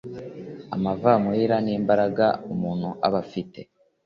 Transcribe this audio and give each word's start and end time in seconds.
amavamuhira 0.75 1.55
n'imbaraga 1.65 2.27
umuntu 2.53 2.89
aba 3.07 3.17
afite 3.25 3.59